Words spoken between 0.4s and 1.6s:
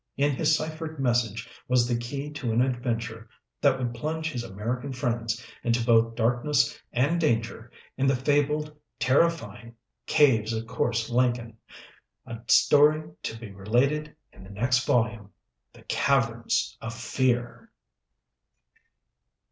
ciphered message